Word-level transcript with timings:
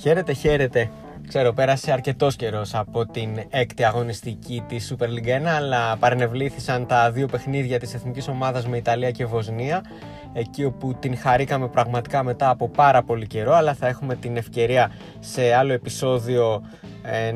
Χαίρετε, 0.00 0.32
χαίρετε. 0.32 0.90
Ξέρω, 1.28 1.52
πέρασε 1.52 1.92
αρκετός 1.92 2.36
καιρός 2.36 2.74
από 2.74 3.06
την 3.06 3.28
έκτη 3.50 3.84
αγωνιστική 3.84 4.64
της 4.68 4.94
Super 4.94 5.04
League 5.04 5.42
1, 5.42 5.44
αλλά 5.44 5.96
παρενευλήθησαν 5.96 6.86
τα 6.86 7.10
δύο 7.10 7.26
παιχνίδια 7.26 7.78
της 7.78 7.94
εθνικής 7.94 8.28
ομάδας 8.28 8.66
με 8.66 8.76
Ιταλία 8.76 9.10
και 9.10 9.26
Βοσνία. 9.26 9.84
Εκεί 10.32 10.64
όπου 10.64 10.94
την 11.00 11.16
χαρήκαμε 11.16 11.68
πραγματικά 11.68 12.22
μετά 12.22 12.50
από 12.50 12.68
πάρα 12.68 13.02
πολύ 13.02 13.26
καιρό, 13.26 13.54
αλλά 13.54 13.74
θα 13.74 13.86
έχουμε 13.86 14.16
την 14.16 14.36
ευκαιρία 14.36 14.92
σε 15.20 15.54
άλλο 15.54 15.72
επεισόδιο 15.72 16.62
ε, 16.82 16.86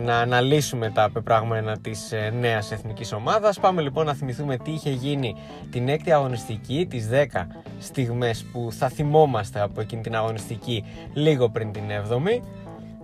να 0.04 0.18
αναλύσουμε 0.18 0.90
τα 0.90 1.10
πεπράγμενα 1.12 1.78
της 1.78 2.12
ε, 2.12 2.32
νέας 2.40 2.72
εθνικής 2.72 3.12
ομάδας. 3.12 3.60
Πάμε 3.60 3.82
λοιπόν 3.82 4.06
να 4.06 4.14
θυμηθούμε 4.14 4.56
τι 4.56 4.70
είχε 4.70 4.90
γίνει 4.90 5.34
την 5.70 5.88
έκτη 5.88 6.12
αγωνιστική, 6.12 6.86
τις 6.90 7.08
10 7.12 7.46
στιγμές 7.78 8.44
που 8.52 8.68
θα 8.72 8.88
θυμόμαστε 8.88 9.60
από 9.60 9.80
εκείνη 9.80 10.02
την 10.02 10.16
αγωνιστική 10.16 10.84
λίγο 11.12 11.48
πριν 11.48 11.72
την 11.72 11.82
7η. 12.08 12.40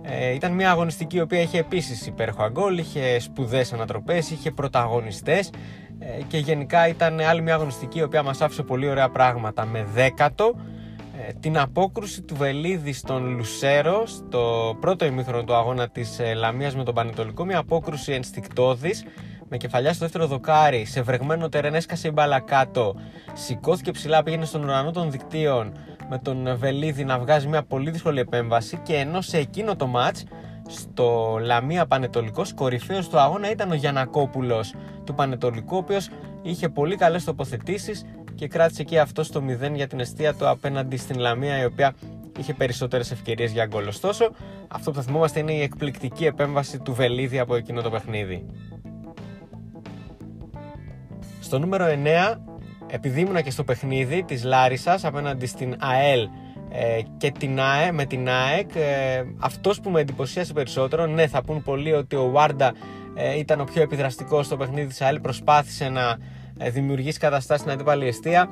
Ε, 0.01 0.33
ήταν 0.33 0.51
μια 0.51 0.71
αγωνιστική 0.71 1.17
η 1.17 1.21
οποία 1.21 1.41
είχε 1.41 1.59
επίσης 1.59 2.07
υπέροχα 2.07 2.49
γκολ, 2.49 2.77
είχε 2.77 3.19
σπουδαίες 3.19 3.73
ανατροπές, 3.73 4.31
είχε 4.31 4.51
πρωταγωνιστές 4.51 5.49
ε, 5.99 6.21
και 6.27 6.37
γενικά 6.37 6.87
ήταν 6.87 7.19
άλλη 7.19 7.41
μια 7.41 7.53
αγωνιστική 7.53 7.99
η 7.99 8.03
οποία 8.03 8.23
μας 8.23 8.41
άφησε 8.41 8.63
πολύ 8.63 8.89
ωραία 8.89 9.09
πράγματα 9.09 9.65
με 9.65 9.87
δέκατο 9.93 10.55
ε, 10.55 10.70
την 11.39 11.57
απόκρουση 11.57 12.21
του 12.21 12.35
Βελίδη 12.35 12.93
στον 12.93 13.35
Λουσέρο 13.35 14.05
στο 14.05 14.75
πρώτο 14.79 15.05
ημίχρονο 15.05 15.43
του 15.43 15.53
αγώνα 15.53 15.89
της 15.89 16.19
ε, 16.19 16.33
Λαμίας 16.33 16.75
με 16.75 16.83
τον 16.83 16.93
Πανετολικό 16.93 17.45
μια 17.45 17.57
απόκρουση 17.57 18.11
ενστικτόδης 18.11 19.05
με 19.49 19.57
κεφαλιά 19.57 19.93
στο 19.93 19.99
δεύτερο 20.05 20.27
δοκάρι 20.27 20.85
σε 20.85 21.01
βρεγμένο 21.01 21.49
τερεν 21.49 21.75
έσκασε 21.75 22.07
η 22.07 22.11
μπάλα 22.13 22.39
κάτω 22.39 22.95
σηκώθηκε 23.33 23.91
ψηλά 23.91 24.23
πήγαινε 24.23 24.45
στον 24.45 24.63
ουρανό 24.63 24.91
των 24.91 25.11
δικτύων 25.11 25.71
με 26.09 26.17
τον 26.17 26.57
Βελίδη 26.57 27.03
να 27.03 27.19
βγάζει 27.19 27.47
μια 27.47 27.63
πολύ 27.63 27.91
δύσκολη 27.91 28.19
επέμβαση 28.19 28.77
και 28.83 28.95
ενώ 28.95 29.21
σε 29.21 29.37
εκείνο 29.37 29.75
το 29.75 29.87
μάτς 29.87 30.23
στο 30.67 31.37
Λαμία 31.41 31.85
Πανετολικός 31.85 32.53
κορυφαίος 32.53 33.09
του 33.09 33.19
αγώνα 33.19 33.51
ήταν 33.51 33.71
ο 33.71 33.73
Γιανακόπουλος 33.73 34.73
του 35.03 35.13
Πανετολικού 35.13 35.75
ο 35.75 35.79
οποίος 35.79 36.09
είχε 36.41 36.69
πολύ 36.69 36.95
καλές 36.95 37.23
τοποθετήσεις 37.23 38.05
και 38.41 38.47
κράτησε 38.47 38.83
και 38.83 38.99
αυτό 38.99 39.23
στο 39.23 39.43
0 39.47 39.73
για 39.73 39.87
την 39.87 39.99
αιστεία 39.99 40.33
του 40.33 40.47
απέναντι 40.47 40.97
στην 40.97 41.19
Λαμία 41.19 41.61
η 41.61 41.65
οποία 41.65 41.93
είχε 42.39 42.53
περισσότερες 42.53 43.11
ευκαιρίες 43.11 43.51
για 43.51 43.65
γκολ. 43.65 43.87
Ωστόσο, 43.87 44.31
αυτό 44.67 44.91
που 44.91 44.97
θα 44.97 45.03
θυμόμαστε 45.03 45.39
είναι 45.39 45.53
η 45.53 45.61
εκπληκτική 45.61 46.25
επέμβαση 46.25 46.79
του 46.79 46.93
Βελίδη 46.93 47.39
από 47.39 47.55
εκείνο 47.55 47.81
το 47.81 47.89
παιχνίδι. 47.89 48.45
Στο 51.41 51.59
νούμερο 51.59 51.85
9, 51.85 52.37
επειδή 52.87 53.19
ήμουνα 53.21 53.41
και 53.41 53.51
στο 53.51 53.63
παιχνίδι 53.63 54.23
της 54.23 54.43
Λάρισας 54.43 55.05
απέναντι 55.05 55.45
στην 55.45 55.75
ΑΕΛ 55.79 56.27
ε, 56.71 56.99
και 57.17 57.31
την 57.31 57.59
ΑΕ, 57.59 57.91
με 57.91 58.05
την 58.05 58.29
ΑΕΚ, 58.29 58.75
ε, 58.75 59.23
αυτός 59.37 59.79
που 59.79 59.89
με 59.89 59.99
εντυπωσίασε 59.99 60.53
περισσότερο, 60.53 61.05
ναι 61.05 61.27
θα 61.27 61.43
πούν 61.43 61.61
πολλοί 61.63 61.93
ότι 61.93 62.15
ο 62.15 62.29
Βάρντα 62.29 62.73
ε, 63.15 63.37
ήταν 63.37 63.59
ο 63.59 63.63
πιο 63.63 63.81
επιδραστικός 63.81 64.45
στο 64.45 64.57
παιχνίδι 64.57 64.87
της 64.87 65.01
ΑΕΛ, 65.01 65.19
προσπάθησε 65.19 65.89
να 65.89 66.09
ε, 66.09 66.17
δημιουργήσει 66.69 67.19
καταστάσεις 67.19 67.61
στην 67.61 67.73
αντίπαλη 67.73 68.07
αιστεία. 68.07 68.49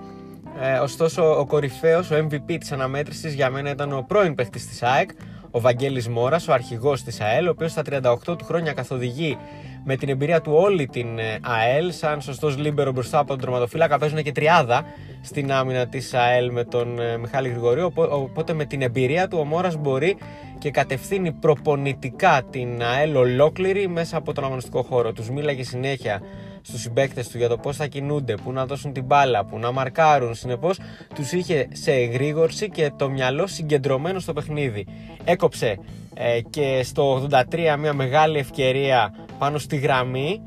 Ε, 0.62 0.78
ωστόσο, 0.78 1.40
ο 1.40 1.46
κορυφαίος, 1.46 2.12
ο 2.12 2.16
MVP 2.16 2.58
της 2.60 2.72
αναμέτρησης 2.72 3.34
για 3.34 3.50
μένα 3.50 3.70
ήταν 3.70 3.94
ο 3.94 4.06
πρώην 4.08 4.36
παίχτη 4.36 4.60
της 4.60 4.84
ΑΕΚ, 4.84 5.10
ο 5.52 5.60
Βαγγέλης 5.60 6.08
Μόρας, 6.08 6.48
ο 6.48 6.54
αρχηγός 6.54 7.04
της 7.04 7.22
ΑΕΛ, 7.22 7.48
ο 7.48 7.50
οποίος 7.50 7.72
στα 7.72 7.82
38 7.82 8.38
του 8.38 8.46
χρόνια 8.46 8.74
καθοδηγεί 8.74 9.38
με 9.84 9.96
την 9.96 10.10
εμπειρία 10.10 10.42
του 10.42 10.52
όλη 10.56 10.88
την 10.88 11.20
ε, 11.20 11.40
ΑΕΛ, 11.42 11.92
σαν 11.92 12.22
σωστός 12.22 12.58
λίμπερο 12.58 12.92
μπροστά 12.92 13.20
από 13.20 13.28
τον 13.28 13.40
τροματοφύλακα, 13.40 13.98
παίζουν 13.98 14.24
και 14.24 14.32
τριάδα 14.32 14.84
στην 15.22 15.52
άμυνα 15.52 15.88
της 15.88 16.14
ΑΕΛ 16.14 16.52
με 16.52 16.64
τον 16.64 17.00
ε, 17.00 17.18
Μιχάλη 17.18 17.50
Γρηγορίου. 17.50 17.92
Οπότε 17.96 18.54
με 18.54 18.66
την 18.66 18.82
εμπειρία 18.82 19.28
του 19.28 19.38
ο 19.40 19.44
Μόρας 19.44 19.76
μπορεί 19.76 20.18
και 20.58 20.72
κατευθύνει 20.72 21.32
προπονητικά 21.32 22.42
την 22.50 22.84
ΑΕΛ 22.84 23.16
ολόκληρη 23.16 23.88
μέσα 23.88 24.18
από 24.18 24.34
τον 24.34 24.44
αγωνιστικό 24.44 24.82
χώρο. 24.82 25.14
Τους 25.14 25.30
μίλαγε 25.30 25.64
συνέχεια 25.64 26.22
στους 26.62 26.82
συμπαίκτες 26.82 27.28
του 27.28 27.38
για 27.38 27.48
το 27.48 27.58
πώς 27.58 27.78
θα 27.78 27.88
κινούνται, 27.88 28.36
πού 28.44 28.52
να 28.52 28.66
δώσουν 28.66 28.94
την 28.94 29.04
μπάλα, 29.04 29.46
πού 29.46 29.60
να 29.60 29.72
μαρκάρουν. 29.72 30.36
Συνεπώς 30.36 30.80
τους 31.16 31.32
είχε 31.32 31.68
σε 31.72 31.92
εγρήγορση 31.92 32.70
και 32.70 32.92
το 32.98 33.10
μυαλό 33.10 33.48
συγκεντρωμένο 33.48 34.20
στο 34.20 34.34
παιχνίδι. 34.34 34.86
Έκοψε 35.24 35.80
ε, 36.22 36.42
και 36.42 36.82
στο 36.84 37.28
83 37.52 37.76
μια 37.80 37.94
μεγάλη 37.94 38.38
ευκαιρία 38.38 39.14
πάνω 39.38 39.58
στη 39.58 39.76
γραμμή 39.78 40.42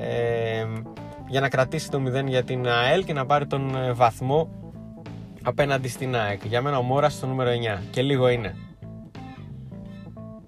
ε, 0.00 0.64
για 1.28 1.40
να 1.40 1.48
κρατήσει 1.48 1.90
το 1.90 2.02
0 2.18 2.26
για 2.26 2.42
την 2.42 2.68
ΑΕΛ 2.68 3.04
και 3.04 3.12
να 3.12 3.26
πάρει 3.26 3.46
τον 3.46 3.76
ε, 3.76 3.92
βαθμό 3.92 4.48
απέναντι 5.42 5.88
στην 5.88 6.16
ΑΕΚ. 6.16 6.44
Για 6.44 6.62
μένα 6.62 6.78
ο 6.78 6.82
Μόρας 6.82 7.12
στο 7.12 7.26
νούμερο 7.26 7.50
9 7.78 7.82
και 7.90 8.02
λίγο 8.02 8.28
είναι. 8.28 8.56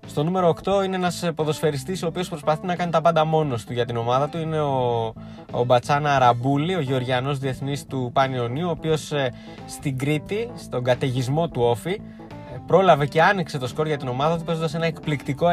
Στο 0.07 0.25
νούμερο 0.25 0.55
8 0.65 0.85
είναι 0.85 0.97
ένας 0.97 1.31
ποδοσφαιριστής 1.35 2.03
ο 2.03 2.07
οποίος 2.07 2.29
προσπαθεί 2.29 2.67
να 2.67 2.77
κάνει 2.77 2.91
τα 2.91 3.01
πάντα 3.01 3.25
μόνος 3.25 3.65
του 3.65 3.73
για 3.73 3.85
την 3.85 3.97
ομάδα 3.97 4.29
του. 4.29 4.39
Είναι 4.39 4.61
ο, 4.61 5.13
ο 5.51 5.65
Μπατσάνα 5.65 6.15
Αραμπούλη, 6.15 6.75
ο 6.75 6.81
Γεωργιανός 6.81 7.39
διεθνής 7.39 7.87
του 7.87 8.11
Πανιωνίου, 8.13 8.67
ο 8.67 8.71
οποίος 8.71 9.13
ε, 9.13 9.33
στην 9.67 9.99
Κρήτη, 9.99 10.51
στον 10.57 10.85
καταιγισμό 10.85 11.49
του 11.49 11.63
Όφη, 11.63 11.91
ε, 11.91 12.26
πρόλαβε 12.67 13.07
και 13.07 13.23
άνοιξε 13.23 13.59
το 13.59 13.67
σκορ 13.67 13.87
για 13.87 13.97
την 13.97 14.09
ομάδα 14.09 14.39
του 14.39 14.45
παίζοντας 14.45 14.75
ένα 14.75 14.87
εκπληκτικό 14.87 15.47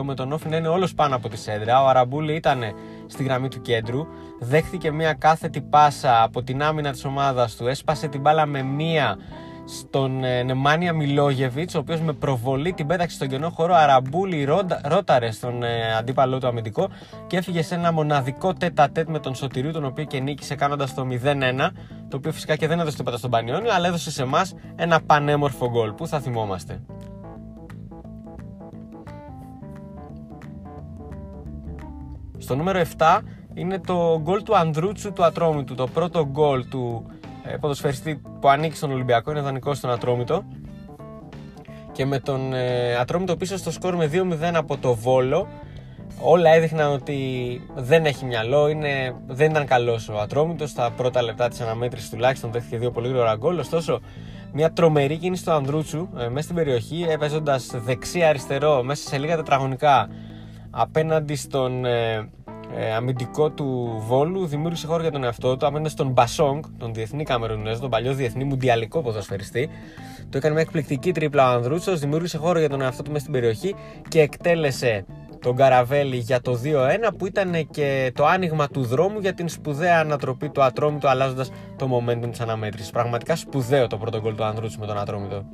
1-2 0.00 0.02
με 0.02 0.14
τον 0.14 0.32
Όφη 0.32 0.48
να 0.48 0.56
είναι 0.56 0.68
όλος 0.68 0.94
πάνω 0.94 1.16
από 1.16 1.28
τη 1.28 1.36
σέντρα. 1.36 1.82
Ο 1.82 1.88
Αραμπούλη 1.88 2.34
ήταν 2.34 2.62
στη 3.06 3.22
γραμμή 3.22 3.48
του 3.48 3.60
κέντρου, 3.60 4.06
δέχτηκε 4.40 4.90
μια 4.90 5.12
κάθετη 5.12 5.60
πάσα 5.60 6.22
από 6.22 6.42
την 6.42 6.62
άμυνα 6.62 6.92
της 6.92 7.04
ομάδας 7.04 7.56
του, 7.56 7.66
έσπασε 7.66 8.08
την 8.08 8.20
μπάλα 8.20 8.46
με 8.46 8.62
μία 8.62 9.18
στον 9.68 10.24
ε, 10.24 10.42
Νεμάνια 10.42 10.92
Μιλόγεβιτς, 10.92 11.74
ο 11.74 11.78
οποίος 11.78 12.00
με 12.00 12.12
προβολή 12.12 12.72
την 12.72 12.86
πέταξε 12.86 13.16
στον 13.16 13.28
κενό 13.28 13.50
χώρο. 13.50 13.74
Αραμπούλη 13.74 14.48
ρόταρε 14.82 15.30
στον 15.30 15.62
ε, 15.62 15.94
αντίπαλό 15.98 16.38
του 16.38 16.46
αμυντικό 16.46 16.88
και 17.26 17.36
έφυγε 17.36 17.62
σε 17.62 17.74
ένα 17.74 17.92
μοναδικό 17.92 18.52
τέτα 18.52 18.90
τέτ 18.90 19.08
με 19.08 19.18
τον 19.18 19.34
Σωτηρίου, 19.34 19.70
τον 19.70 19.84
οποίο 19.84 20.04
και 20.04 20.20
νίκησε 20.20 20.54
κάνοντας 20.54 20.94
το 20.94 21.06
0-1. 21.10 21.70
Το 22.08 22.16
οποίο 22.16 22.32
φυσικά 22.32 22.56
και 22.56 22.66
δεν 22.66 22.80
έδωσε 22.80 22.96
τίποτα 22.96 23.16
στον 23.16 23.30
Πανιόνιο, 23.30 23.72
αλλά 23.72 23.88
έδωσε 23.88 24.10
σε 24.10 24.22
εμάς 24.22 24.54
ένα 24.76 25.00
πανέμορφο 25.00 25.70
γκολ 25.70 25.92
που 25.92 26.06
θα 26.06 26.20
θυμόμαστε; 26.20 26.82
Στο 32.38 32.56
νούμερο 32.56 32.82
7 32.98 33.18
είναι 33.54 33.80
το 33.80 34.20
γκολ 34.22 34.42
του 34.42 34.56
Ανδρούτσου 34.56 35.12
του 35.12 35.24
Ατρόμητου, 35.24 35.74
το 35.74 35.86
πρώτο 35.86 36.26
γκολ 36.26 36.68
του 36.68 37.06
ε, 37.12 37.17
ποδοσφαιριστή 37.60 38.20
που 38.40 38.48
ανήκει 38.48 38.76
στον 38.76 38.92
Ολυμπιακό, 38.92 39.30
είναι 39.30 39.40
δανεικό 39.40 39.74
στον 39.74 39.90
Ατρόμητο. 39.90 40.44
Και 41.92 42.06
με 42.06 42.18
τον 42.18 42.52
ε, 42.52 42.94
Ατρόμητο 42.96 43.36
πίσω 43.36 43.56
στο 43.56 43.70
σκορ 43.70 43.96
με 43.96 44.10
2-0 44.12 44.52
από 44.54 44.76
το 44.76 44.94
Βόλο, 44.94 45.48
όλα 46.20 46.50
έδειχναν 46.50 46.92
ότι 46.92 47.16
δεν 47.74 48.04
έχει 48.04 48.24
μυαλό, 48.24 48.68
είναι, 48.68 49.14
δεν 49.26 49.50
ήταν 49.50 49.66
καλός 49.66 50.08
ο 50.08 50.18
Ατρόμητος. 50.18 50.70
Στα 50.70 50.90
πρώτα 50.90 51.22
λεπτά 51.22 51.48
της 51.48 51.60
αναμέτρησης 51.60 52.10
τουλάχιστον 52.10 52.52
δέχτηκε 52.52 52.78
δύο 52.78 52.90
πολύ 52.90 53.08
γρήγορα 53.08 53.34
γκολ. 53.36 53.58
Ωστόσο, 53.58 54.00
μια 54.52 54.72
τρομερή 54.72 55.16
κίνηση 55.16 55.44
του 55.44 55.52
Ανδρούτσου 55.52 56.08
ε, 56.18 56.28
μέσα 56.28 56.42
στην 56.42 56.54
περιοχή, 56.54 57.06
έπαιζοντας 57.08 57.70
δεξί-αριστερό 57.74 58.82
μέσα 58.82 59.08
σε 59.08 59.18
λίγα 59.18 59.36
τετραγωνικά 59.36 60.08
απέναντι 60.70 61.34
στον 61.34 61.84
ε, 61.84 62.30
ε, 62.76 62.94
αμυντικό 62.94 63.50
του 63.50 63.98
Βόλου 64.06 64.46
δημιούργησε 64.46 64.86
χώρο 64.86 65.02
για 65.02 65.10
τον 65.10 65.24
εαυτό 65.24 65.56
του 65.56 65.66
απέναντι 65.66 65.88
στον 65.88 66.08
Μπασόγκ, 66.08 66.62
τον 66.78 66.94
διεθνή 66.94 67.24
Καμερουνέζο, 67.24 67.80
τον 67.80 67.90
παλιό 67.90 68.14
διεθνή 68.14 68.44
μουντιαλικό 68.44 69.02
ποδοσφαιριστή. 69.02 69.68
Το 70.30 70.36
έκανε 70.36 70.54
μια 70.54 70.62
εκπληκτική 70.62 71.12
τρίπλα 71.12 71.50
ο 71.50 71.54
Ανδρούτσο, 71.54 71.96
δημιούργησε 71.96 72.38
χώρο 72.38 72.58
για 72.58 72.68
τον 72.68 72.80
εαυτό 72.80 73.02
του 73.02 73.10
μέσα 73.10 73.20
στην 73.20 73.32
περιοχή 73.32 73.74
και 74.08 74.20
εκτέλεσε 74.20 75.04
τον 75.40 75.56
Καραβέλη 75.56 76.16
για 76.16 76.40
το 76.40 76.60
2-1 76.64 77.10
που 77.18 77.26
ήταν 77.26 77.68
και 77.70 78.12
το 78.14 78.26
άνοιγμα 78.26 78.68
του 78.68 78.84
δρόμου 78.84 79.18
για 79.18 79.34
την 79.34 79.48
σπουδαία 79.48 80.00
ανατροπή 80.00 80.48
του 80.48 80.62
Ατρόμητου 80.62 81.08
αλλάζοντας 81.08 81.50
το 81.76 81.88
momentum 81.92 82.30
της 82.30 82.40
αναμέτρησης. 82.40 82.90
Πραγματικά 82.90 83.36
σπουδαίο 83.36 83.86
το 83.86 83.96
πρώτο 83.96 84.20
γκολ 84.20 84.34
του 84.34 84.44
Ανδρούτσου 84.44 84.80
με 84.80 84.86
τον 84.86 84.98
Ατρόμητο. 84.98 85.44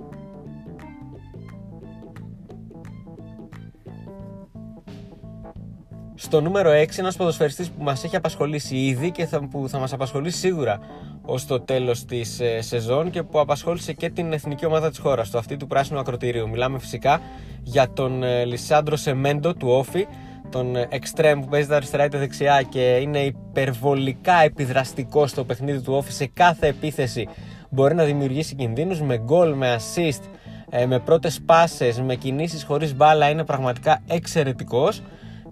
Στο 6.16 6.40
νούμερο 6.40 6.70
6, 6.70 6.99
ένας 6.99 7.16
ποδοσφαιριστής 7.16 7.70
που 7.70 7.82
μας 7.82 8.05
έχει 8.05 8.16
απασχολήσει 8.16 8.76
ήδη 8.76 9.11
και 9.11 9.26
θα, 9.26 9.49
που 9.49 9.69
θα 9.69 9.78
μας 9.78 9.93
απασχολήσει 9.93 10.38
σίγουρα 10.38 10.78
ως 11.25 11.46
το 11.46 11.61
τέλος 11.61 12.05
της 12.05 12.40
ε, 12.40 12.61
σεζόν 12.61 13.11
και 13.11 13.22
που 13.22 13.40
απασχόλησε 13.40 13.93
και 13.93 14.11
την 14.11 14.32
εθνική 14.32 14.66
ομάδα 14.66 14.90
της 14.90 14.99
χώρας, 14.99 15.31
το 15.31 15.38
αυτή 15.38 15.56
του 15.56 15.66
πράσινου 15.66 15.99
ακροτηρίου. 15.99 16.49
Μιλάμε 16.49 16.78
φυσικά 16.78 17.20
για 17.62 17.93
τον 17.93 18.22
ε, 18.22 18.44
Λισάντρο 18.44 18.96
Σεμέντο 18.96 19.55
του 19.55 19.69
Όφη, 19.69 20.06
τον 20.50 20.76
εξτρέμ 20.88 21.40
που 21.40 21.49
παίζει 21.49 21.69
τα 21.69 21.76
αριστερά 21.76 22.05
ή 22.05 22.08
τα 22.08 22.19
δεξιά 22.19 22.62
και 22.62 22.99
είναι 23.02 23.19
υπερβολικά 23.19 24.43
επιδραστικός 24.43 25.31
στο 25.31 25.44
παιχνίδι 25.44 25.81
του 25.81 25.94
Όφη 25.94 26.12
σε 26.12 26.26
κάθε 26.26 26.67
επίθεση. 26.67 27.28
Μπορεί 27.70 27.94
να 27.94 28.05
δημιουργήσει 28.05 28.55
κινδύνους 28.55 29.00
με 29.00 29.19
γκολ, 29.19 29.52
με 29.52 29.76
assist, 29.76 30.22
ε, 30.70 30.87
με 30.87 30.99
πρώτες 30.99 31.40
πάσες, 31.46 32.00
με 32.00 32.14
κινήσεις 32.14 32.64
χωρίς 32.64 32.96
μπάλα 32.96 33.31
είναι 33.31 33.44
πραγματικά 33.44 34.02
εξαιρετικός 34.06 35.02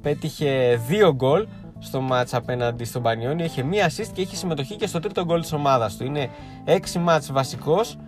πέτυχε 0.02 0.80
δύο 0.86 1.14
γκολ 1.14 1.46
στο 1.78 2.00
μάτς 2.00 2.34
απέναντι 2.34 2.84
στον 2.84 3.02
Πανιόνιο. 3.02 3.44
Είχε 3.44 3.62
μία 3.62 3.90
assist 3.90 4.10
και 4.12 4.20
είχε 4.20 4.36
συμμετοχή 4.36 4.76
και 4.76 4.86
στο 4.86 5.00
τρίτο 5.00 5.24
γκολ 5.24 5.40
της 5.40 5.52
ομάδας 5.52 5.96
του. 5.96 6.04
Είναι 6.04 6.30
έξι 6.64 6.98
μάτς 6.98 7.32
βασικός 7.32 7.98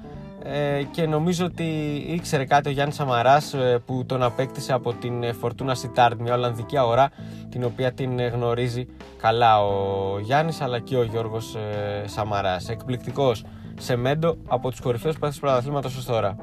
ε, 0.45 0.83
και 0.91 1.07
νομίζω 1.07 1.45
ότι 1.45 1.65
ήξερε 2.09 2.45
κάτι 2.45 2.69
ο 2.69 2.73
Γιάννης 2.73 2.95
Σαμαράς 2.95 3.55
ε, 3.55 3.83
που 3.87 4.05
τον 4.07 4.23
απέκτησε 4.23 4.73
από 4.73 4.93
την 4.93 5.35
Φορτούνα 5.35 5.75
Σιτάρντ, 5.75 6.21
μια 6.21 6.35
Ολλανδική 6.35 6.79
αγορά 6.79 7.11
την 7.49 7.65
οποία 7.65 7.93
την 7.93 8.21
γνωρίζει 8.21 8.87
καλά 9.17 9.65
ο 9.65 10.19
Γιάννης 10.21 10.61
αλλά 10.61 10.79
και 10.79 10.97
ο 10.97 11.03
Γιώργος 11.03 11.55
ε, 11.55 12.05
Σαμαράς. 12.07 12.69
Εκπληκτικός 12.69 13.45
σε 13.79 13.97
μέντο 13.97 14.37
από 14.47 14.71
τους 14.71 14.81
κορυφαίους 14.81 15.15
παίκτες 15.15 15.35
του 15.35 15.41
πρωταθλήματος 15.41 15.97
ως 15.97 16.05
τώρα. 16.05 16.37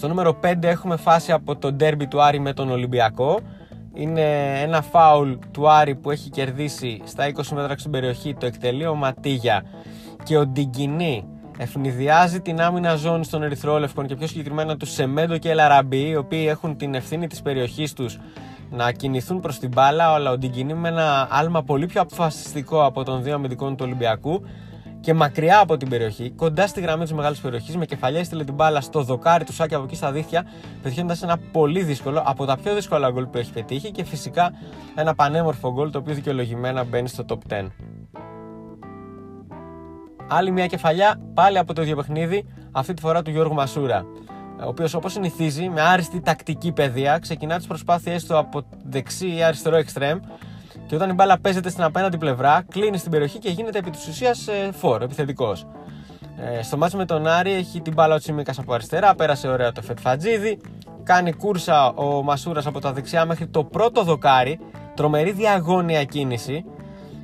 Στο 0.00 0.08
νούμερο 0.08 0.38
5 0.44 0.62
έχουμε 0.62 0.96
φάση 0.96 1.32
από 1.32 1.56
το 1.56 1.72
ντέρμπι 1.72 2.06
του 2.06 2.22
Άρη 2.22 2.38
με 2.38 2.52
τον 2.52 2.70
Ολυμπιακό. 2.70 3.40
Είναι 3.94 4.60
ένα 4.60 4.82
φάουλ 4.82 5.32
του 5.50 5.70
Άρη 5.70 5.94
που 5.94 6.10
έχει 6.10 6.30
κερδίσει 6.30 7.00
στα 7.04 7.32
20 7.34 7.42
μέτρα 7.54 7.78
στην 7.78 7.90
περιοχή. 7.90 8.34
Το 8.34 8.46
εκτελεί 8.46 8.86
ο 8.86 8.94
Ματίγια 8.94 9.64
και 10.22 10.36
ο 10.36 10.46
Ντιγκινή 10.46 11.24
ευνηδιάζει 11.58 12.40
την 12.40 12.60
άμυνα 12.60 12.94
ζώνη 12.94 13.26
των 13.26 13.42
Ερυθρόλευκων 13.42 14.06
και 14.06 14.16
πιο 14.16 14.26
συγκεκριμένα 14.26 14.76
του 14.76 14.86
Σεμέντο 14.86 15.38
και 15.38 15.50
Ελαραμπή, 15.50 16.08
οι 16.08 16.16
οποίοι 16.16 16.46
έχουν 16.48 16.76
την 16.76 16.94
ευθύνη 16.94 17.26
της 17.26 17.42
περιοχής 17.42 17.92
τους 17.92 18.18
να 18.70 18.92
κινηθούν 18.92 19.40
προς 19.40 19.58
την 19.58 19.68
μπάλα, 19.68 20.04
αλλά 20.04 20.30
ο 20.30 20.38
Ντιγκινή 20.38 20.74
με 20.74 20.88
ένα 20.88 21.28
άλμα 21.30 21.62
πολύ 21.62 21.86
πιο 21.86 22.00
αποφασιστικό 22.00 22.84
από 22.84 23.04
των 23.04 23.22
δύο 23.22 23.34
αμυντικών 23.34 23.76
του 23.76 23.84
Ολυμπιακού 23.86 24.42
και 25.00 25.14
μακριά 25.14 25.60
από 25.60 25.76
την 25.76 25.88
περιοχή, 25.88 26.30
κοντά 26.30 26.66
στη 26.66 26.80
γραμμή 26.80 27.02
της 27.02 27.12
μεγάλης 27.12 27.38
περιοχής, 27.38 27.76
με 27.76 27.84
κεφαλιά 27.84 28.18
έστειλε 28.18 28.44
την 28.44 28.54
μπάλα 28.54 28.80
στο 28.80 29.02
δοκάρι 29.02 29.44
του 29.44 29.52
Σάκη 29.52 29.74
από 29.74 29.84
εκεί 29.84 29.96
στα 29.96 30.12
δίχτυα, 30.12 30.46
πετυχαίνοντας 30.82 31.22
ένα 31.22 31.38
πολύ 31.52 31.82
δύσκολο, 31.82 32.22
από 32.24 32.44
τα 32.44 32.56
πιο 32.56 32.74
δύσκολα 32.74 33.10
γκολ 33.10 33.26
που 33.26 33.38
έχει 33.38 33.52
πετύχει 33.52 33.90
και 33.90 34.04
φυσικά 34.04 34.52
ένα 34.94 35.14
πανέμορφο 35.14 35.72
γκολ 35.72 35.90
το 35.90 35.98
οποίο 35.98 36.14
δικαιολογημένα 36.14 36.84
μπαίνει 36.84 37.08
στο 37.08 37.24
top 37.28 37.52
10. 37.52 37.66
Άλλη 40.28 40.50
μια 40.50 40.66
κεφαλιά, 40.66 41.20
πάλι 41.34 41.58
από 41.58 41.72
το 41.74 41.82
ίδιο 41.82 41.96
παιχνίδι, 41.96 42.46
αυτή 42.72 42.94
τη 42.94 43.00
φορά 43.00 43.22
του 43.22 43.30
Γιώργου 43.30 43.54
Μασούρα. 43.54 44.04
Ο 44.64 44.68
οποίος, 44.68 44.94
όπως 44.94 45.12
συνηθίζει, 45.12 45.68
με 45.68 45.80
άριστη 45.80 46.20
τακτική 46.20 46.72
παιδεία, 46.72 47.18
ξεκινά 47.18 47.56
τις 47.56 47.66
προσπάθειές 47.66 48.24
του 48.26 48.38
από 48.38 48.62
δεξί 48.84 49.36
ή 49.36 49.42
αριστερό 49.42 49.76
εξτρέμ 49.76 50.18
και 50.90 50.96
όταν 50.96 51.10
η 51.10 51.12
μπάλα 51.12 51.38
παίζεται 51.38 51.70
στην 51.70 51.82
απέναντι 51.82 52.18
πλευρά, 52.18 52.62
κλείνει 52.70 52.98
στην 52.98 53.10
περιοχή 53.10 53.38
και 53.38 53.50
γίνεται 53.50 53.78
επί 53.78 53.90
της 53.90 54.08
ουσίας 54.08 54.48
ε, 54.48 54.70
φόρ, 54.72 55.02
επιθετικός. 55.02 55.66
Ε, 56.36 56.62
στο 56.62 56.76
μάτσο 56.76 56.96
με 56.96 57.04
τον 57.04 57.26
Άρη 57.26 57.52
έχει 57.52 57.80
την 57.80 57.92
μπάλα 57.92 58.14
ο 58.14 58.18
Τσιμίκας 58.18 58.58
από 58.58 58.72
αριστερά, 58.72 59.14
πέρασε 59.14 59.48
ωραία 59.48 59.72
το 59.72 59.82
Φετφατζίδη. 59.82 60.60
Κάνει 61.02 61.32
κούρσα 61.32 61.92
ο 61.92 62.22
Μασούρας 62.22 62.66
από 62.66 62.80
τα 62.80 62.92
δεξιά 62.92 63.24
μέχρι 63.24 63.46
το 63.46 63.64
πρώτο 63.64 64.02
δοκάρι. 64.02 64.58
Τρομερή 64.94 65.32
διαγώνια 65.32 66.04
κίνηση. 66.04 66.64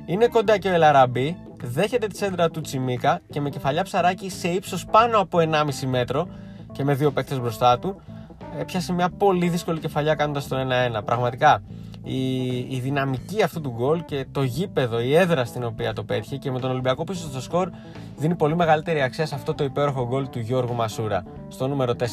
Είναι 0.05 0.27
κοντά 0.27 0.57
και 0.57 0.69
ο 0.69 0.73
Ελαραμπή. 0.73 1.37
Δέχεται 1.63 2.07
τη 2.07 2.17
σέντρα 2.17 2.49
του 2.49 2.61
Τσιμίκα 2.61 3.19
και 3.29 3.41
με 3.41 3.49
κεφαλιά 3.49 3.83
ψαράκι 3.83 4.29
σε 4.29 4.47
ύψος 4.47 4.85
πάνω 4.85 5.19
από 5.19 5.37
1,5 5.41 5.87
μέτρο 5.87 6.27
και 6.71 6.83
με 6.83 6.93
δύο 6.93 7.11
παίκτες 7.11 7.39
μπροστά 7.39 7.79
του. 7.79 8.01
Έπιασε 8.59 8.93
μια 8.93 9.09
πολύ 9.09 9.49
δύσκολη 9.49 9.79
κεφαλιά 9.79 10.15
κάνοντας 10.15 10.47
το 10.47 10.57
1-1. 10.99 11.05
Πραγματικά 11.05 11.61
η, 12.07 12.57
η 12.57 12.79
δυναμική 12.79 13.43
αυτού 13.43 13.61
του 13.61 13.73
γκολ 13.75 14.05
και 14.05 14.25
το 14.31 14.43
γήπεδο, 14.43 14.99
η 14.99 15.15
έδρα 15.15 15.45
στην 15.45 15.63
οποία 15.63 15.93
το 15.93 16.03
πέτυχε 16.03 16.37
και 16.37 16.51
με 16.51 16.59
τον 16.59 16.71
Ολυμπιακό 16.71 17.03
πίσω 17.03 17.27
στο 17.27 17.41
σκορ 17.41 17.69
δίνει 18.17 18.35
πολύ 18.35 18.55
μεγαλύτερη 18.55 19.01
αξία 19.01 19.25
σε 19.25 19.35
αυτό 19.35 19.53
το 19.53 19.63
υπέροχο 19.63 20.07
γκολ 20.07 20.29
του 20.29 20.39
Γιώργου 20.39 20.73
Μασούρα 20.73 21.23
στο 21.47 21.67
νούμερο 21.67 21.93
4. 21.99 22.05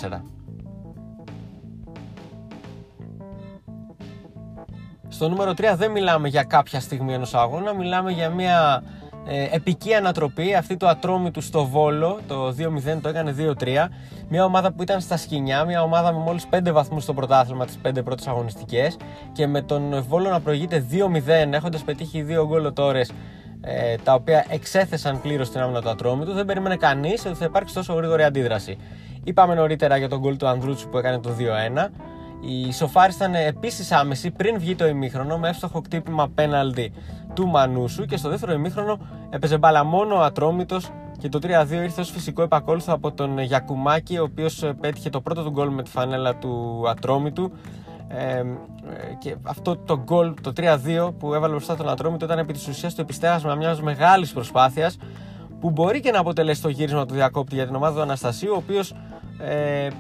Στο 5.09 5.29
νούμερο 5.29 5.51
3 5.51 5.75
δεν 5.77 5.91
μιλάμε 5.91 6.29
για 6.29 6.43
κάποια 6.43 6.81
στιγμή 6.81 7.15
ενός 7.15 7.35
αγώνα, 7.35 7.73
μιλάμε 7.73 8.11
για 8.11 8.31
μια 8.31 8.83
ε, 9.27 9.49
επική 9.51 9.95
ανατροπή, 9.95 10.55
αυτή 10.55 10.77
το 10.77 10.89
ατρόμητου 10.89 11.41
στο 11.41 11.67
Βόλο, 11.67 12.19
το 12.27 12.49
2-0 12.49 12.99
το 13.03 13.09
έκανε 13.09 13.35
2-3. 13.39 13.89
Μια 14.29 14.45
ομάδα 14.45 14.73
που 14.73 14.83
ήταν 14.83 15.01
στα 15.01 15.17
σκηνιά, 15.17 15.65
μια 15.65 15.83
ομάδα 15.83 16.13
με 16.13 16.19
μόλις 16.19 16.47
5 16.51 16.73
βαθμούς 16.73 17.03
στο 17.03 17.15
πρωτάθλημα 17.15 17.65
τις 17.65 17.79
5 17.83 18.05
πρώτες 18.05 18.27
αγωνιστικές 18.27 18.97
και 19.33 19.47
με 19.47 19.63
τον 19.63 20.05
Βόλο 20.09 20.29
να 20.29 20.41
προηγείται 20.41 20.87
2-0 20.91 21.53
έχοντας 21.53 21.83
πετύχει 21.83 22.23
δύο 22.23 22.47
γκολ 22.47 22.73
ε, 23.67 23.97
τα 24.05 24.15
οποία 24.15 24.45
εξέθεσαν 24.49 25.21
πλήρως 25.21 25.51
την 25.51 25.61
άμυνα 25.61 25.81
του 25.81 25.89
ατρόμητου, 25.89 26.33
δεν 26.33 26.45
περίμενε 26.45 26.77
κανείς 26.77 27.27
ότι 27.27 27.35
θα 27.35 27.45
υπάρξει 27.45 27.75
τόσο 27.75 27.95
γρήγορη 27.95 28.23
αντίδραση. 28.23 28.77
Είπαμε 29.25 29.55
νωρίτερα 29.55 29.97
για 29.97 30.09
τον 30.09 30.19
γκολ 30.19 30.37
του 30.37 30.47
Ανδρούτσου 30.47 30.89
που 30.89 30.99
έκανε 30.99 31.19
το 31.19 31.31
2-1. 31.39 31.89
Η 32.41 32.73
σοφάρη 32.73 33.13
ήταν 33.13 33.35
επίσης 33.35 33.93
άμεση 33.93 34.31
πριν 34.31 34.59
βγει 34.59 34.75
το 34.75 34.87
ημίχρονο 34.87 35.39
με 35.39 35.49
εύστοχο 35.49 35.81
κτύπημα 35.81 36.29
πέναλτι 36.35 36.93
του 37.35 37.47
Μανούσου 37.47 38.05
και 38.05 38.17
στο 38.17 38.29
δεύτερο 38.29 38.53
ημίχρονο 38.53 38.99
έπαιζε 39.31 39.59
μπάλα 39.59 39.85
μόνο 39.85 40.15
ο 40.15 40.21
Ατρόμητος 40.21 40.91
και 41.19 41.29
το 41.29 41.39
3-2 41.43 41.71
ήρθε 41.71 42.01
ως 42.01 42.11
φυσικό 42.11 42.43
επακόλουθο 42.43 42.93
από 42.93 43.13
τον 43.13 43.39
Γιακουμάκη, 43.39 44.19
ο 44.19 44.23
οποίος 44.23 44.65
πέτυχε 44.81 45.11
το 45.11 45.21
πρώτο 45.21 45.43
του 45.43 45.51
γκολ 45.51 45.69
με 45.69 45.83
τη 45.83 45.91
φανέλα 45.91 46.37
του 46.37 46.85
Ατρόμητου. 46.89 47.53
Ε, 48.09 48.43
και 49.19 49.37
αυτό 49.43 49.77
το 49.77 49.99
γκολ, 49.99 50.35
το 50.41 50.53
3-2 50.57 51.13
που 51.19 51.35
έβαλε 51.35 51.53
μπροστά 51.53 51.77
τον 51.77 51.89
Ατρόμητο 51.89 52.25
ήταν 52.25 52.39
επί 52.39 52.53
της 52.53 52.69
ουσίας 52.69 52.95
το 52.95 53.03
επιστέγασμα 53.03 53.55
μιας 53.55 53.83
μεγάλης 53.83 54.33
προσπάθειας 54.33 54.99
που 55.61 55.71
μπορεί 55.71 56.01
και 56.01 56.11
να 56.11 56.19
αποτελέσει 56.19 56.63
το 56.63 56.69
γύρισμα 56.69 57.07
του 57.07 57.15
διακόπτη 57.15 57.55
για 57.55 57.67
την 57.67 57.75
ομάδα 57.75 57.95
του 57.95 58.03
Αναστασίου, 58.03 58.53
ο 58.53 58.57
οποίος 58.57 58.95
ε, 59.39 59.87
ε, 59.87 59.91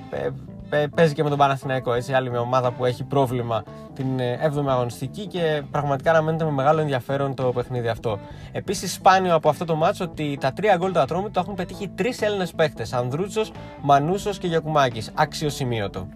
παίζει 0.95 1.15
και 1.15 1.23
με 1.23 1.29
τον 1.29 1.39
Παναθηναϊκό, 1.39 1.93
έτσι, 1.93 2.13
άλλη 2.13 2.31
μια 2.31 2.41
ομάδα 2.41 2.73
που 2.73 2.85
έχει 2.85 3.05
πρόβλημα 3.05 3.63
την 3.95 4.07
7η 4.19 4.67
ε, 4.67 4.71
αγωνιστική 4.71 5.27
και 5.27 5.63
πραγματικά 5.71 6.11
αναμένεται 6.11 6.45
με 6.45 6.51
μεγάλο 6.51 6.81
ενδιαφέρον 6.81 7.35
το 7.35 7.53
παιχνίδι 7.53 7.89
αυτό. 7.89 8.19
Επίσης, 8.53 8.93
σπάνιο 8.93 9.35
από 9.35 9.49
αυτό 9.49 9.65
το 9.65 9.75
μάτσο 9.75 10.05
ότι 10.05 10.39
τα 10.41 10.53
τρία 10.53 10.77
γκολ 10.77 10.93
του 10.93 10.99
Ατρόμητου 11.01 11.31
το 11.31 11.41
έχουν 11.41 11.55
πετύχει 11.55 11.89
τρεις 11.89 12.23
Έλληνες 12.23 12.53
παίχτε: 12.53 12.87
Ανδρούτσος, 12.91 13.53
Μανούσος 13.83 14.39
και 14.39 14.47
Γιακουμάκης. 14.47 15.11
Αξιοσημείωτο. 15.15 16.09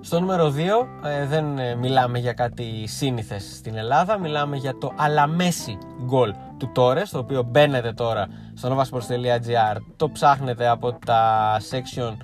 Στο 0.00 0.20
νούμερο 0.20 0.54
2 0.56 1.08
ε, 1.08 1.26
δεν 1.26 1.58
ε, 1.58 1.74
μιλάμε 1.74 2.18
για 2.18 2.32
κάτι 2.32 2.86
σύνηθες 2.86 3.54
στην 3.56 3.76
Ελλάδα, 3.76 4.18
μιλάμε 4.18 4.56
για 4.56 4.78
το 4.78 4.92
αλαμέσι 4.96 5.78
γκολ 6.04 6.34
του 6.60 6.70
Τόρες, 6.72 7.10
το 7.10 7.18
οποίο 7.18 7.42
μπαίνετε 7.42 7.92
τώρα 7.92 8.26
στο 8.54 8.76
novasports.gr, 8.76 9.76
το 9.96 10.10
ψάχνετε 10.10 10.68
από 10.68 10.92
τα 10.92 11.56
section 11.70 12.16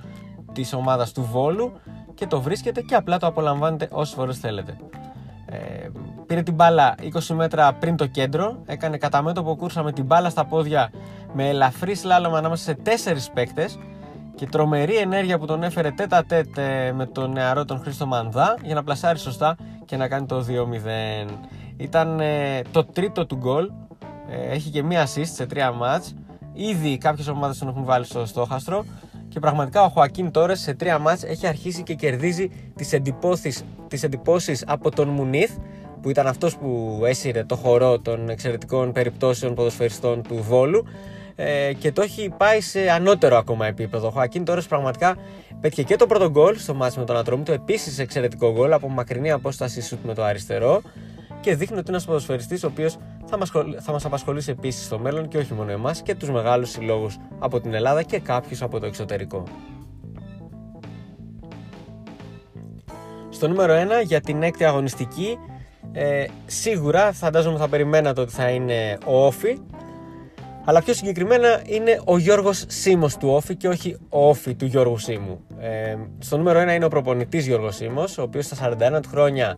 της 0.53 0.73
ομάδας 0.73 1.11
του 1.11 1.23
Βόλου 1.31 1.71
και 2.13 2.27
το 2.27 2.41
βρίσκετε 2.41 2.81
και 2.81 2.95
απλά 2.95 3.17
το 3.17 3.27
απολαμβάνετε 3.27 3.87
όσες 3.91 4.15
φορές 4.15 4.37
θέλετε. 4.37 4.77
Ε, 5.45 5.89
πήρε 6.25 6.41
την 6.41 6.53
μπάλα 6.53 6.95
20 7.13 7.35
μέτρα 7.35 7.73
πριν 7.73 7.95
το 7.95 8.05
κέντρο, 8.05 8.61
έκανε 8.65 8.97
κατά 8.97 9.21
μέτωπο 9.21 9.55
κούρσα 9.55 9.83
με 9.83 9.91
την 9.91 10.05
μπάλα 10.05 10.29
στα 10.29 10.45
πόδια 10.45 10.91
με 11.33 11.49
ελαφρύ 11.49 11.95
σλάλομ 11.95 12.35
ανάμεσα 12.35 12.63
σε 12.63 12.73
τέσσερις 12.73 13.29
παίκτες 13.29 13.79
και 14.35 14.45
τρομερή 14.45 14.95
ενέργεια 14.95 15.39
που 15.39 15.45
τον 15.45 15.63
έφερε 15.63 15.91
τέτα 15.91 16.23
τέτ 16.23 16.47
με 16.93 17.05
τον 17.05 17.31
νεαρό 17.31 17.65
τον 17.65 17.79
Χρήστο 17.79 18.05
Μανδά 18.05 18.57
για 18.63 18.75
να 18.75 18.83
πλασάρει 18.83 19.19
σωστά 19.19 19.57
και 19.85 19.97
να 19.97 20.07
κάνει 20.07 20.25
το 20.25 20.45
2-0. 21.27 21.31
Ήταν 21.77 22.19
ε, 22.19 22.61
το 22.71 22.85
τρίτο 22.85 23.25
του 23.25 23.35
γκολ, 23.35 23.65
ε, 23.65 23.86
έχει 24.29 24.69
και 24.69 24.83
μία 24.83 25.07
assist 25.07 25.31
σε 25.33 25.45
τρία 25.45 25.71
μάτς. 25.71 26.13
Ήδη 26.53 26.97
κάποιες 26.97 27.27
ομάδες 27.27 27.57
τον 27.57 27.67
έχουν 27.67 27.83
βάλει 27.83 28.05
στο 28.05 28.25
στόχαστρο 28.25 28.85
και 29.27 29.39
πραγματικά 29.39 29.83
ο 29.83 29.89
Χωακίν 29.89 30.31
τώρα 30.31 30.55
σε 30.55 30.73
τρία 30.73 30.99
μάτς 30.99 31.23
έχει 31.23 31.47
αρχίσει 31.47 31.83
και 31.83 31.93
κερδίζει 31.93 32.51
τις, 32.75 32.93
εντυπώσεις, 32.93 33.63
τις 33.87 34.03
εντυπώσεις 34.03 34.63
από 34.67 34.91
τον 34.91 35.07
Μουνίθ 35.07 35.51
που 36.01 36.09
ήταν 36.09 36.27
αυτός 36.27 36.57
που 36.57 37.01
έσυρε 37.05 37.43
το 37.43 37.55
χορό 37.55 37.99
των 37.99 38.29
εξαιρετικών 38.29 38.91
περιπτώσεων 38.91 39.53
ποδοσφαιριστών 39.53 40.21
του 40.21 40.35
Βόλου 40.47 40.85
ε, 41.35 41.73
και 41.73 41.91
το 41.91 42.01
έχει 42.01 42.33
πάει 42.37 42.61
σε 42.61 42.89
ανώτερο 42.89 43.37
ακόμα 43.37 43.65
επίπεδο. 43.67 44.07
Ο 44.07 44.09
Χωακίν 44.09 44.45
τώρα 44.45 44.61
πραγματικά 44.69 45.17
πέτυχε 45.61 45.83
και 45.83 45.95
το 45.95 46.05
πρώτο 46.05 46.29
γκολ 46.29 46.57
στο 46.57 46.73
μάτι 46.73 46.99
με 46.99 47.05
τον 47.05 47.17
Ατρόμητο, 47.17 47.51
επίσης 47.51 47.99
εξαιρετικό 47.99 48.51
γκολ 48.51 48.73
από 48.73 48.89
μακρινή 48.89 49.31
απόσταση 49.31 49.81
σουτ 49.81 50.05
με 50.05 50.13
το 50.13 50.23
αριστερό 50.23 50.81
και 51.39 51.55
δείχνει 51.55 51.77
ότι 51.77 51.87
είναι 51.87 51.89
ένας 51.89 52.05
ποδοσφαιριστής 52.05 52.63
ο 52.63 52.67
οποίος 52.67 52.97
θα, 53.27 53.37
θα 53.79 53.91
μας 53.91 54.05
απασχολήσει 54.05 54.51
επίσης 54.51 54.85
στο 54.85 54.99
μέλλον 54.99 55.27
και 55.27 55.37
όχι 55.37 55.53
μόνο 55.53 55.71
εμάς 55.71 56.01
και 56.01 56.15
τους 56.15 56.29
μεγάλους 56.29 56.69
συλλόγους 56.69 57.17
από 57.39 57.59
την 57.59 57.73
Ελλάδα 57.73 58.03
και 58.03 58.19
κάποιους 58.19 58.61
από 58.61 58.79
το 58.79 58.85
εξωτερικό. 58.85 59.43
Στο 63.29 63.47
νούμερο 63.47 63.73
1 64.01 64.05
για 64.05 64.21
την 64.21 64.43
έκτη 64.43 64.65
αγωνιστική 64.65 65.37
ε, 65.91 66.25
σίγουρα 66.45 67.11
φαντάζομαι 67.11 67.57
θα 67.57 67.67
περιμένατε 67.67 68.21
ότι 68.21 68.31
θα 68.31 68.49
είναι 68.49 68.97
ο 69.05 69.25
Όφη 69.25 69.57
αλλά 70.69 70.83
πιο 70.83 70.93
συγκεκριμένα 70.93 71.61
είναι 71.65 72.01
ο 72.05 72.17
Γιώργος 72.17 72.63
Σίμος 72.67 73.17
του 73.17 73.29
Όφη 73.29 73.55
και 73.55 73.67
όχι 73.67 73.97
ο 74.09 74.29
Όφη 74.29 74.55
του 74.55 74.65
Γιώργου 74.65 74.97
Σίμου. 74.97 75.39
Ε, 75.59 75.95
στο 76.19 76.37
νούμερο 76.37 76.61
1 76.71 76.75
είναι 76.75 76.85
ο 76.85 76.87
προπονητής 76.87 77.45
Γιώργος 77.45 77.75
Σίμος, 77.75 78.17
ο 78.17 78.21
οποίος 78.21 78.45
στα 78.45 78.55
41 78.97 79.01
του 79.01 79.09
χρόνια 79.09 79.55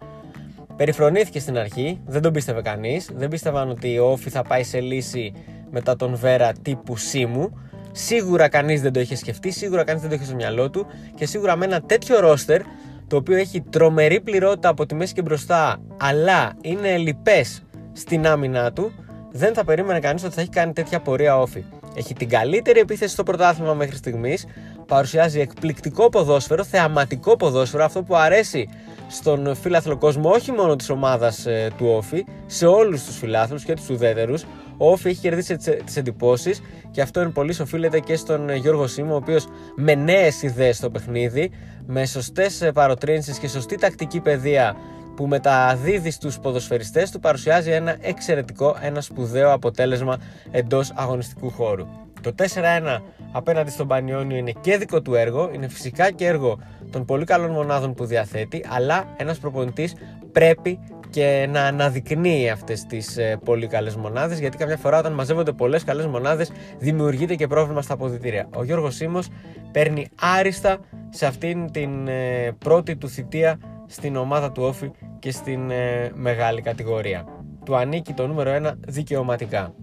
περιφρονήθηκε 0.79 1.39
στην 1.39 1.57
αρχή, 1.57 1.99
δεν 2.05 2.21
τον 2.21 2.33
πίστευε 2.33 2.61
κανείς, 2.61 3.09
δεν 3.15 3.29
πίστευαν 3.29 3.69
ότι 3.69 3.99
ο 3.99 4.11
Όφη 4.11 4.29
θα 4.29 4.43
πάει 4.43 4.63
σε 4.63 4.79
λύση 4.79 5.33
μετά 5.71 5.95
τον 5.95 6.15
Βέρα 6.15 6.51
τύπου 6.61 6.97
Σίμου. 6.97 7.59
Σίγουρα 7.91 8.47
κανείς 8.47 8.81
δεν 8.81 8.93
το 8.93 8.99
είχε 8.99 9.15
σκεφτεί, 9.15 9.51
σίγουρα 9.51 9.83
κανείς 9.83 10.01
δεν 10.01 10.09
το 10.09 10.15
είχε 10.15 10.25
στο 10.25 10.35
μυαλό 10.35 10.69
του 10.69 10.85
και 11.15 11.25
σίγουρα 11.25 11.55
με 11.55 11.65
ένα 11.65 11.81
τέτοιο 11.81 12.19
ρόστερ 12.19 12.61
το 13.07 13.15
οποίο 13.15 13.35
έχει 13.35 13.61
τρομερή 13.61 14.21
πληρότητα 14.21 14.69
από 14.69 14.85
τη 14.85 14.95
μέση 14.95 15.13
και 15.13 15.21
μπροστά, 15.21 15.81
αλλά 15.97 16.53
είναι 16.61 16.97
λοιπές 16.97 17.63
στην 17.93 18.27
άμυνά 18.27 18.71
του, 18.71 18.91
δεν 19.31 19.53
θα 19.53 19.63
περίμενε 19.63 19.99
κανείς 19.99 20.23
ότι 20.23 20.33
θα 20.33 20.41
έχει 20.41 20.49
κάνει 20.49 20.73
τέτοια 20.73 20.99
πορεία 20.99 21.39
όφη. 21.39 21.63
Έχει 21.95 22.13
την 22.13 22.29
καλύτερη 22.29 22.79
επίθεση 22.79 23.13
στο 23.13 23.23
πρωτάθλημα 23.23 23.73
μέχρι 23.73 23.95
στιγμής. 23.95 24.45
Παρουσιάζει 24.87 25.39
εκπληκτικό 25.39 26.09
ποδόσφαιρο, 26.09 26.63
θεαματικό 26.63 27.37
ποδόσφαιρο, 27.37 27.83
αυτό 27.83 28.03
που 28.03 28.15
αρέσει 28.15 28.69
στον 29.09 29.55
φίλαθλο 29.55 29.97
κόσμο 29.97 30.29
όχι 30.29 30.51
μόνο 30.51 30.75
της 30.75 30.89
ομάδας 30.89 31.45
ε, 31.45 31.71
του 31.77 31.85
Όφη, 31.87 32.25
σε 32.45 32.65
όλους 32.65 33.03
τους 33.03 33.17
φιλάθλους 33.17 33.63
και 33.63 33.73
τους 33.73 33.89
ουδέτερους. 33.89 34.43
Ο 34.77 34.91
Όφη 34.91 35.09
έχει 35.09 35.19
κερδίσει 35.19 35.55
τις 35.85 35.97
εντυπώσεις 35.97 36.61
και 36.91 37.01
αυτό 37.01 37.21
είναι 37.21 37.29
πολύ 37.29 37.55
οφείλεται 37.61 37.99
και 37.99 38.15
στον 38.15 38.49
Γιώργο 38.55 38.87
Σίμω, 38.87 39.13
ο 39.13 39.15
οποίος 39.15 39.47
με 39.75 39.95
νέες 39.95 40.41
ιδέες 40.41 40.77
στο 40.77 40.89
παιχνίδι, 40.89 41.51
με 41.85 42.05
σωστές 42.05 42.69
παροτρύνσεις 42.73 43.37
και 43.37 43.47
σωστή 43.47 43.75
τακτική 43.75 44.19
παιδεία 44.19 44.75
που 45.15 45.27
μεταδίδει 45.27 46.11
στους 46.11 46.39
ποδοσφαιριστές 46.39 47.11
του 47.11 47.19
παρουσιάζει 47.19 47.71
ένα 47.71 47.97
εξαιρετικό, 48.01 48.77
ένα 48.81 49.01
σπουδαίο 49.01 49.51
αποτέλεσμα 49.51 50.17
εντός 50.51 50.91
αγωνιστικού 50.95 51.49
χώρου. 51.49 51.87
Το 52.21 52.31
4-1 52.37 53.01
απέναντι 53.31 53.71
στον 53.71 53.87
Πανιόνιο 53.87 54.37
είναι 54.37 54.51
και 54.61 54.77
δικό 54.77 55.01
του 55.01 55.15
έργο, 55.15 55.49
είναι 55.53 55.67
φυσικά 55.67 56.11
και 56.11 56.25
έργο 56.25 56.59
των 56.91 57.05
πολύ 57.05 57.25
καλών 57.25 57.51
μονάδων 57.51 57.93
που 57.93 58.05
διαθέτει, 58.05 58.65
αλλά 58.69 59.05
ένας 59.17 59.37
προπονητής 59.37 59.95
πρέπει 60.31 60.79
και 61.09 61.47
να 61.51 61.61
αναδεικνύει 61.61 62.49
αυτές 62.49 62.85
τις 62.85 63.17
ε, 63.17 63.39
πολύ 63.43 63.67
καλές 63.67 63.95
μονάδες 63.95 64.39
γιατί 64.39 64.57
κάποια 64.57 64.77
φορά 64.77 64.99
όταν 64.99 65.13
μαζεύονται 65.13 65.51
πολλές 65.51 65.83
καλές 65.83 66.05
μονάδες 66.05 66.51
δημιουργείται 66.77 67.35
και 67.35 67.47
πρόβλημα 67.47 67.81
στα 67.81 67.93
αποδητήρια. 67.93 68.49
Ο 68.55 68.63
Γιώργος 68.63 68.95
Σίμος 68.95 69.27
παίρνει 69.71 70.07
άριστα 70.37 70.77
σε 71.09 71.25
αυτήν 71.25 71.71
την 71.71 72.07
ε, 72.07 72.51
πρώτη 72.57 72.95
του 72.95 73.09
θητεία 73.09 73.59
στην 73.87 74.15
ομάδα 74.15 74.51
του 74.51 74.63
Όφη 74.63 74.91
και 75.19 75.31
στην 75.31 75.71
ε, 75.71 76.11
μεγάλη 76.13 76.61
κατηγορία. 76.61 77.25
Του 77.65 77.75
ανήκει 77.75 78.13
το 78.13 78.27
νούμερο 78.27 78.69
1 78.69 78.73
δικαιωματικά. 78.87 79.73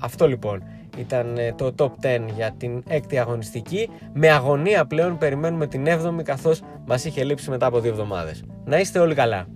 Αυτό 0.00 0.28
λοιπόν 0.28 0.62
ήταν 0.98 1.38
ε, 1.38 1.52
το 1.52 1.74
top 1.78 2.06
10 2.06 2.20
για 2.34 2.52
την 2.58 2.82
έκτη 2.88 3.18
αγωνιστική. 3.18 3.88
Με 4.12 4.30
αγωνία 4.30 4.86
πλέον 4.86 5.18
περιμένουμε 5.18 5.66
την 5.66 5.86
7η 5.86 6.22
καθώς 6.22 6.62
μας 6.86 7.04
είχε 7.04 7.24
λείψει 7.24 7.50
μετά 7.50 7.66
από 7.66 7.80
δύο 7.80 7.90
εβδομάδες. 7.90 8.44
Να 8.64 8.78
είστε 8.78 8.98
όλοι 8.98 9.14
καλά. 9.14 9.46